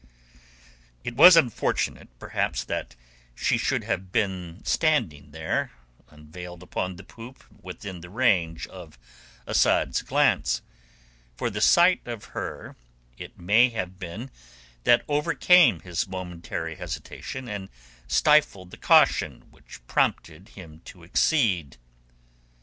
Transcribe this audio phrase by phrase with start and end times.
[1.03, 2.95] It was unfortunate perhaps that
[3.35, 5.73] she should have been standing there
[6.09, 8.97] unveiled upon the poop within the range of
[9.47, 10.63] Asad's glance;
[11.35, 12.75] for the sight of her
[13.19, 14.31] it may have been
[14.85, 17.69] that overcame his momentary hesitation and
[18.07, 21.77] stifled the caution which prompted him to accede.